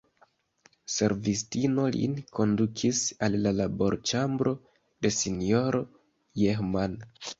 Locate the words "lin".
1.95-2.15